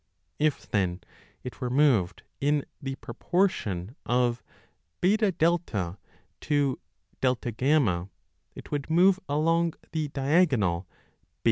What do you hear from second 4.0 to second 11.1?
5 of BA to AF, it would move along the diagonal BF.